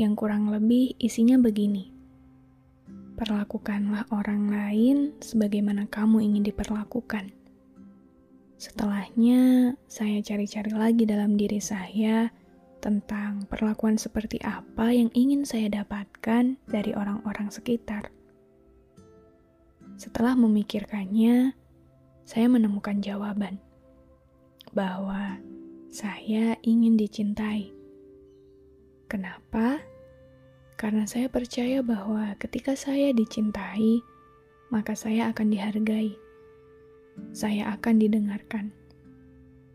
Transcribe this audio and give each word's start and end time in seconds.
yang 0.00 0.16
kurang 0.16 0.48
lebih 0.48 0.96
isinya 0.96 1.36
begini. 1.36 1.92
Perlakukanlah 3.20 4.08
orang 4.16 4.48
lain 4.48 4.96
sebagaimana 5.20 5.84
kamu 5.92 6.24
ingin 6.24 6.40
diperlakukan. 6.48 7.36
Setelahnya, 8.56 9.72
saya 9.84 10.24
cari-cari 10.24 10.72
lagi 10.72 11.04
dalam 11.04 11.36
diri 11.36 11.60
saya 11.60 12.32
tentang 12.80 13.44
perlakuan 13.44 14.00
seperti 14.00 14.40
apa 14.40 14.88
yang 14.88 15.12
ingin 15.12 15.44
saya 15.44 15.68
dapatkan 15.68 16.56
dari 16.64 16.96
orang-orang 16.96 17.52
sekitar. 17.52 18.08
Setelah 20.00 20.32
memikirkannya, 20.32 21.52
saya 22.24 22.46
menemukan 22.48 23.04
jawaban 23.04 23.60
bahwa 24.72 25.36
saya 25.92 26.56
ingin 26.64 26.96
dicintai. 26.96 27.68
Kenapa? 29.10 29.89
Karena 30.80 31.04
saya 31.04 31.28
percaya 31.28 31.84
bahwa 31.84 32.32
ketika 32.40 32.72
saya 32.72 33.12
dicintai, 33.12 34.00
maka 34.72 34.96
saya 34.96 35.28
akan 35.28 35.52
dihargai. 35.52 36.16
Saya 37.36 37.76
akan 37.76 38.00
didengarkan. 38.00 38.72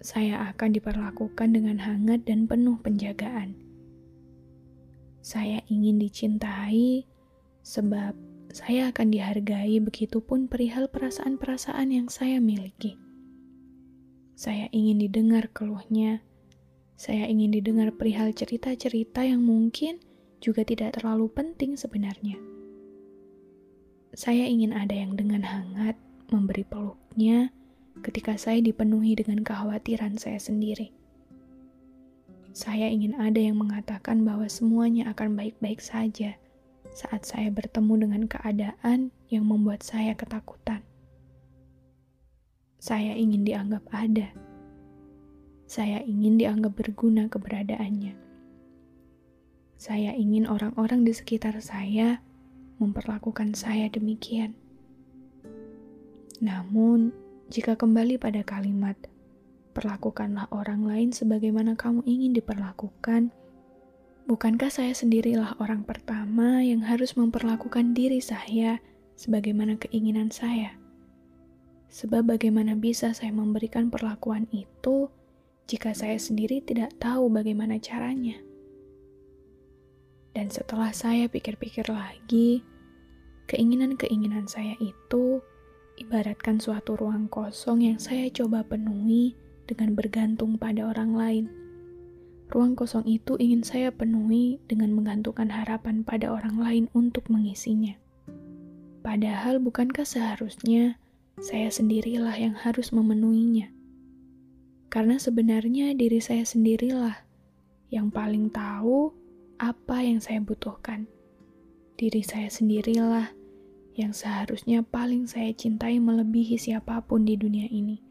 Saya 0.00 0.48
akan 0.48 0.72
diperlakukan 0.72 1.52
dengan 1.52 1.76
hangat 1.76 2.24
dan 2.24 2.48
penuh 2.48 2.80
penjagaan. 2.80 3.52
Saya 5.20 5.60
ingin 5.68 6.00
dicintai 6.00 7.04
sebab 7.60 8.16
saya 8.48 8.88
akan 8.88 9.12
dihargai 9.12 9.84
begitupun 9.84 10.48
perihal 10.48 10.88
perasaan-perasaan 10.88 11.92
yang 11.92 12.08
saya 12.08 12.40
miliki. 12.40 12.96
Saya 14.40 14.72
ingin 14.72 15.04
didengar 15.04 15.52
keluhnya. 15.52 16.24
Saya 16.96 17.28
ingin 17.28 17.52
didengar 17.52 17.92
perihal 17.92 18.32
cerita-cerita 18.32 19.20
yang 19.20 19.44
mungkin 19.44 20.00
juga 20.44 20.60
tidak 20.60 21.00
terlalu 21.00 21.32
penting 21.32 21.80
sebenarnya. 21.80 22.36
Saya 24.12 24.44
ingin 24.44 24.76
ada 24.76 24.92
yang 24.92 25.16
dengan 25.16 25.40
hangat 25.40 25.96
memberi 26.28 26.68
peluknya 26.68 27.48
ketika 28.04 28.36
saya 28.36 28.60
dipenuhi 28.60 29.16
dengan 29.16 29.40
kekhawatiran 29.40 30.20
saya 30.20 30.36
sendiri. 30.36 30.92
Saya 32.54 32.86
ingin 32.92 33.16
ada 33.16 33.40
yang 33.40 33.58
mengatakan 33.58 34.22
bahwa 34.22 34.46
semuanya 34.46 35.10
akan 35.10 35.34
baik-baik 35.34 35.82
saja 35.82 36.38
saat 36.94 37.26
saya 37.26 37.50
bertemu 37.50 38.06
dengan 38.06 38.22
keadaan 38.30 39.10
yang 39.26 39.48
membuat 39.48 39.82
saya 39.82 40.14
ketakutan. 40.14 40.84
Saya 42.78 43.16
ingin 43.18 43.42
dianggap 43.42 43.82
ada. 43.90 44.30
Saya 45.66 46.04
ingin 46.06 46.38
dianggap 46.38 46.78
berguna 46.78 47.26
keberadaannya. 47.26 48.14
Saya 49.84 50.16
ingin 50.16 50.48
orang-orang 50.48 51.04
di 51.04 51.12
sekitar 51.12 51.60
saya 51.60 52.24
memperlakukan 52.80 53.52
saya 53.52 53.92
demikian. 53.92 54.56
Namun, 56.40 57.12
jika 57.52 57.76
kembali 57.76 58.16
pada 58.16 58.40
kalimat 58.48 58.96
"perlakukanlah 59.76 60.48
orang 60.56 60.88
lain 60.88 61.12
sebagaimana 61.12 61.76
kamu 61.76 62.00
ingin 62.08 62.32
diperlakukan", 62.32 63.28
bukankah 64.24 64.72
saya 64.72 64.96
sendirilah 64.96 65.60
orang 65.60 65.84
pertama 65.84 66.64
yang 66.64 66.80
harus 66.80 67.12
memperlakukan 67.12 67.92
diri 67.92 68.24
saya 68.24 68.80
sebagaimana 69.20 69.76
keinginan 69.76 70.32
saya? 70.32 70.80
Sebab 71.92 72.32
bagaimana 72.32 72.72
bisa 72.72 73.12
saya 73.12 73.36
memberikan 73.36 73.92
perlakuan 73.92 74.48
itu 74.48 75.12
jika 75.68 75.92
saya 75.92 76.16
sendiri 76.16 76.64
tidak 76.64 76.96
tahu 76.96 77.28
bagaimana 77.28 77.76
caranya? 77.76 78.40
Dan 80.34 80.50
setelah 80.50 80.90
saya 80.90 81.30
pikir-pikir 81.30 81.86
lagi, 81.86 82.66
keinginan-keinginan 83.46 84.50
saya 84.50 84.74
itu 84.82 85.38
ibaratkan 85.94 86.58
suatu 86.58 86.98
ruang 86.98 87.30
kosong 87.30 87.86
yang 87.86 88.02
saya 88.02 88.26
coba 88.34 88.66
penuhi 88.66 89.38
dengan 89.70 89.94
bergantung 89.94 90.58
pada 90.58 90.90
orang 90.90 91.14
lain. 91.14 91.44
Ruang 92.50 92.74
kosong 92.74 93.06
itu 93.08 93.38
ingin 93.40 93.62
saya 93.62 93.88
penuhi 93.94 94.58
dengan 94.66 94.92
menggantungkan 94.92 95.48
harapan 95.48 96.02
pada 96.02 96.28
orang 96.34 96.58
lain 96.60 96.84
untuk 96.92 97.30
mengisinya. 97.30 97.96
Padahal 99.00 99.62
bukankah 99.62 100.04
seharusnya 100.04 100.98
saya 101.40 101.70
sendirilah 101.70 102.34
yang 102.36 102.54
harus 102.58 102.90
memenuhinya. 102.90 103.70
Karena 104.90 105.18
sebenarnya 105.18 105.94
diri 105.98 106.22
saya 106.22 106.46
sendirilah 106.46 107.26
yang 107.90 108.10
paling 108.14 108.50
tahu 108.54 109.10
apa 109.58 110.04
yang 110.04 110.18
saya 110.18 110.38
butuhkan. 110.40 111.06
Diri 111.94 112.22
saya 112.26 112.50
sendirilah 112.50 113.30
yang 113.94 114.10
seharusnya 114.10 114.82
paling 114.82 115.30
saya 115.30 115.54
cintai 115.54 116.02
melebihi 116.02 116.58
siapa 116.58 117.02
pun 117.06 117.22
di 117.22 117.38
dunia 117.38 117.70
ini. 117.70 118.02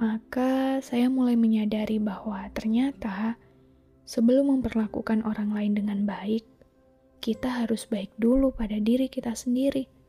Maka 0.00 0.80
saya 0.80 1.12
mulai 1.12 1.36
menyadari 1.36 2.00
bahwa 2.00 2.40
ternyata 2.56 3.36
sebelum 4.08 4.56
memperlakukan 4.56 5.28
orang 5.28 5.52
lain 5.52 5.76
dengan 5.76 6.08
baik, 6.08 6.48
kita 7.20 7.52
harus 7.64 7.84
baik 7.84 8.08
dulu 8.16 8.48
pada 8.48 8.80
diri 8.80 9.12
kita 9.12 9.36
sendiri 9.36 10.00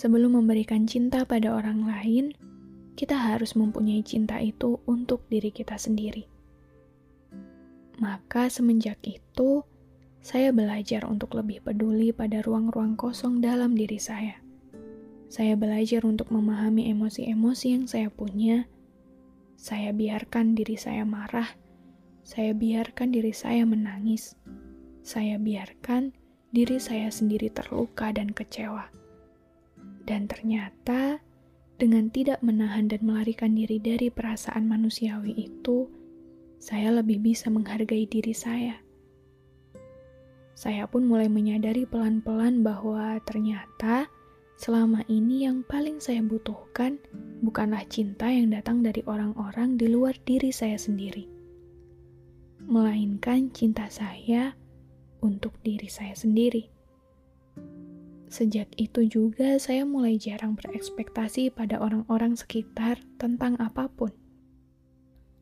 Sebelum 0.00 0.32
memberikan 0.40 0.88
cinta 0.88 1.28
pada 1.28 1.52
orang 1.52 1.84
lain, 1.84 2.32
kita 2.96 3.20
harus 3.20 3.52
mempunyai 3.52 4.00
cinta 4.00 4.40
itu 4.40 4.80
untuk 4.88 5.28
diri 5.28 5.52
kita 5.52 5.76
sendiri. 5.76 6.24
Maka 8.00 8.48
semenjak 8.48 8.96
itu, 9.04 9.60
saya 10.24 10.56
belajar 10.56 11.04
untuk 11.04 11.36
lebih 11.36 11.60
peduli 11.60 12.16
pada 12.16 12.40
ruang-ruang 12.40 12.96
kosong 12.96 13.44
dalam 13.44 13.76
diri 13.76 14.00
saya. 14.00 14.40
Saya 15.28 15.54
belajar 15.54 16.08
untuk 16.08 16.32
memahami 16.32 16.88
emosi-emosi 16.90 17.66
yang 17.76 17.84
saya 17.84 18.08
punya. 18.08 18.64
Saya 19.60 19.92
biarkan 19.92 20.56
diri 20.56 20.80
saya 20.80 21.04
marah. 21.04 21.46
Saya 22.24 22.56
biarkan 22.56 23.12
diri 23.12 23.36
saya 23.36 23.68
menangis. 23.68 24.32
Saya 25.04 25.36
biarkan 25.36 26.16
diri 26.56 26.80
saya 26.80 27.12
sendiri 27.12 27.52
terluka 27.52 28.16
dan 28.16 28.32
kecewa. 28.32 28.88
Dan 30.08 30.24
ternyata, 30.24 31.20
dengan 31.76 32.08
tidak 32.08 32.40
menahan 32.40 32.88
dan 32.88 33.04
melarikan 33.04 33.52
diri 33.52 33.76
dari 33.76 34.08
perasaan 34.08 34.66
manusiawi 34.66 35.36
itu, 35.36 35.99
saya 36.60 36.92
lebih 36.92 37.24
bisa 37.24 37.48
menghargai 37.48 38.04
diri 38.04 38.36
saya. 38.36 38.76
Saya 40.52 40.84
pun 40.84 41.08
mulai 41.08 41.32
menyadari 41.32 41.88
pelan-pelan 41.88 42.60
bahwa 42.60 43.16
ternyata 43.24 44.12
selama 44.60 45.00
ini 45.08 45.48
yang 45.48 45.64
paling 45.64 46.04
saya 46.04 46.20
butuhkan 46.20 47.00
bukanlah 47.40 47.80
cinta 47.88 48.28
yang 48.28 48.52
datang 48.52 48.84
dari 48.84 49.00
orang-orang 49.08 49.80
di 49.80 49.88
luar 49.88 50.12
diri 50.28 50.52
saya 50.52 50.76
sendiri, 50.76 51.24
melainkan 52.68 53.48
cinta 53.56 53.88
saya 53.88 54.52
untuk 55.24 55.56
diri 55.64 55.88
saya 55.88 56.12
sendiri. 56.12 56.68
Sejak 58.28 58.68
itu 58.76 59.08
juga 59.08 59.56
saya 59.56 59.88
mulai 59.88 60.20
jarang 60.20 60.60
berekspektasi 60.60 61.56
pada 61.56 61.80
orang-orang 61.80 62.36
sekitar 62.36 63.00
tentang 63.16 63.56
apa 63.56 63.88
pun. 63.88 64.12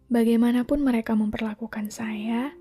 Bagaimanapun 0.08 0.80
mereka 0.80 1.12
memperlakukan 1.12 1.92
saya, 1.92 2.56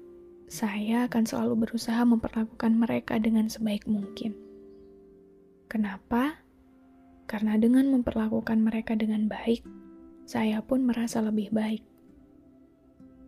saya 0.52 1.08
akan 1.08 1.24
selalu 1.24 1.64
berusaha 1.64 2.04
memperlakukan 2.04 2.76
mereka 2.76 3.16
dengan 3.24 3.48
sebaik 3.48 3.88
mungkin. 3.88 4.36
Kenapa? 5.72 6.44
Karena 7.24 7.56
dengan 7.56 7.88
memperlakukan 7.92 8.60
mereka 8.60 9.00
dengan 9.00 9.32
baik, 9.32 9.64
saya 10.28 10.60
pun 10.60 10.88
merasa 10.88 11.24
lebih 11.24 11.48
baik. 11.56 11.84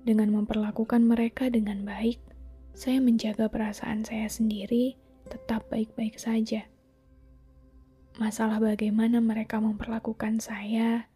Dengan 0.04 0.36
memperlakukan 0.36 1.00
mereka 1.04 1.52
dengan 1.52 1.84
baik, 1.88 2.20
saya 2.76 3.04
menjaga 3.04 3.52
perasaan 3.52 4.08
saya 4.08 4.28
sendiri 4.32 5.00
tetap 5.28 5.68
baik-baik 5.72 6.16
saja. 6.16 6.68
Masalah 8.20 8.60
bagaimana 8.60 9.20
mereka 9.24 9.64
memperlakukan 9.64 10.44
saya 10.44 11.09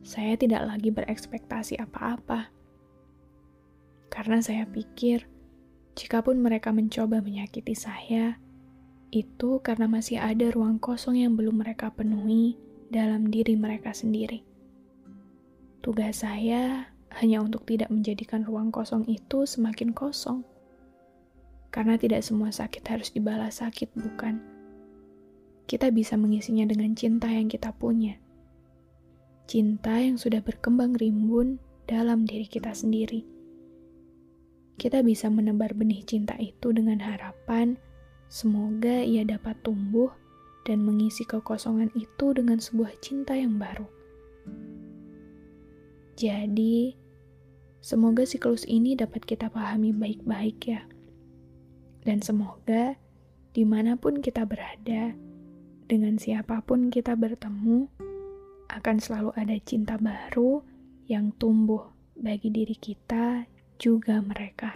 saya 0.00 0.36
tidak 0.36 0.64
lagi 0.64 0.88
berekspektasi 0.88 1.76
apa-apa. 1.76 2.48
Karena 4.08 4.40
saya 4.42 4.66
pikir, 4.66 5.28
jikapun 5.94 6.40
mereka 6.40 6.72
mencoba 6.72 7.20
menyakiti 7.20 7.76
saya, 7.76 8.40
itu 9.12 9.60
karena 9.60 9.86
masih 9.86 10.18
ada 10.18 10.50
ruang 10.50 10.80
kosong 10.80 11.20
yang 11.20 11.36
belum 11.36 11.62
mereka 11.62 11.92
penuhi 11.92 12.56
dalam 12.90 13.28
diri 13.28 13.54
mereka 13.54 13.92
sendiri. 13.94 14.42
Tugas 15.84 16.26
saya 16.26 16.90
hanya 17.20 17.42
untuk 17.42 17.66
tidak 17.66 17.90
menjadikan 17.90 18.42
ruang 18.46 18.70
kosong 18.72 19.06
itu 19.06 19.44
semakin 19.46 19.92
kosong. 19.94 20.42
Karena 21.70 21.94
tidak 21.94 22.26
semua 22.26 22.50
sakit 22.50 22.82
harus 22.82 23.14
dibalas 23.14 23.62
sakit, 23.62 23.94
bukan? 23.94 24.42
Kita 25.70 25.86
bisa 25.94 26.18
mengisinya 26.18 26.66
dengan 26.66 26.98
cinta 26.98 27.30
yang 27.30 27.46
kita 27.46 27.70
punya 27.70 28.18
cinta 29.50 29.98
yang 29.98 30.14
sudah 30.14 30.38
berkembang 30.46 30.94
rimbun 30.94 31.58
dalam 31.90 32.22
diri 32.22 32.46
kita 32.46 32.70
sendiri. 32.70 33.26
Kita 34.78 35.02
bisa 35.02 35.26
menebar 35.26 35.74
benih 35.74 36.06
cinta 36.06 36.38
itu 36.38 36.70
dengan 36.70 37.02
harapan 37.02 37.74
semoga 38.30 39.02
ia 39.02 39.26
dapat 39.26 39.58
tumbuh 39.66 40.14
dan 40.62 40.86
mengisi 40.86 41.26
kekosongan 41.26 41.90
itu 41.98 42.30
dengan 42.30 42.62
sebuah 42.62 42.94
cinta 43.02 43.34
yang 43.34 43.58
baru. 43.58 43.90
Jadi, 46.14 46.94
semoga 47.82 48.22
siklus 48.22 48.62
ini 48.70 48.94
dapat 48.94 49.26
kita 49.26 49.50
pahami 49.50 49.90
baik-baik 49.90 50.62
ya. 50.62 50.86
Dan 52.06 52.22
semoga 52.22 52.94
di 53.50 53.66
mana 53.66 53.98
pun 53.98 54.22
kita 54.22 54.46
berada, 54.46 55.10
dengan 55.90 56.22
siapa 56.22 56.62
pun 56.62 56.86
kita 56.86 57.18
bertemu, 57.18 57.90
akan 58.78 58.96
selalu 59.02 59.30
ada 59.34 59.56
cinta 59.64 59.98
baru 59.98 60.62
yang 61.10 61.34
tumbuh 61.34 61.90
bagi 62.14 62.52
diri 62.54 62.76
kita 62.78 63.48
juga 63.80 64.22
mereka. 64.22 64.70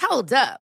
Hold 0.00 0.32
up. 0.32 0.61